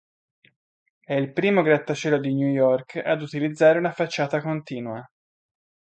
[0.99, 5.07] È il primo grattacielo di New York ad utilizzare una facciata continua.